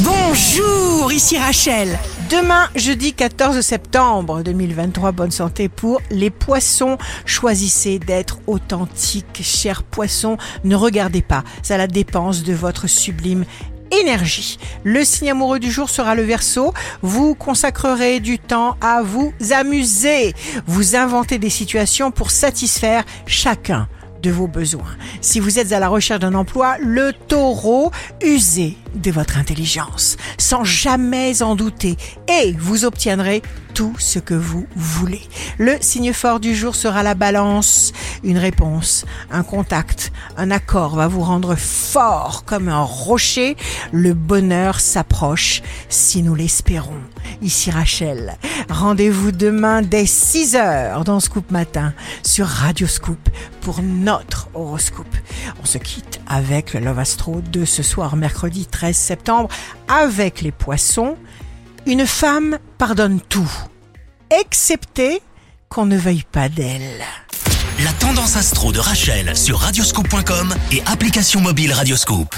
[0.00, 1.98] Bonjour, ici Rachel.
[2.28, 6.98] Demain, jeudi 14 septembre 2023, bonne santé pour les poissons.
[7.24, 10.36] Choisissez d'être authentique, chers poissons.
[10.64, 13.46] Ne regardez pas à la dépense de votre sublime
[13.90, 14.58] énergie.
[14.84, 16.74] Le signe amoureux du jour sera le verso.
[17.00, 20.34] Vous consacrerez du temps à vous amuser.
[20.66, 23.88] Vous inventez des situations pour satisfaire chacun
[24.22, 24.96] de vos besoins.
[25.22, 27.92] Si vous êtes à la recherche d'un emploi, le taureau,
[28.22, 31.96] usez de votre intelligence, sans jamais en douter,
[32.28, 33.42] et vous obtiendrez
[33.74, 35.20] tout ce que vous voulez.
[35.58, 37.92] Le signe fort du jour sera la balance.
[38.24, 43.54] Une réponse, un contact, un accord va vous rendre fort comme un rocher.
[43.92, 47.02] Le bonheur s'approche si nous l'espérons.
[47.42, 48.38] Ici Rachel.
[48.70, 51.92] Rendez-vous demain dès 6 heures dans Scoop Matin
[52.22, 53.28] sur Radio Scoop
[53.60, 55.14] pour notre horoscope.
[55.62, 59.48] On se quitte avec le Love Astro de ce soir mercredi 13 septembre
[59.88, 61.16] avec les poissons.
[61.86, 63.50] Une femme pardonne tout,
[64.30, 65.20] excepté
[65.68, 67.04] qu'on ne veuille pas d'elle.
[67.84, 72.34] La tendance astro de Rachel sur radioscope.com et application mobile Radioscope.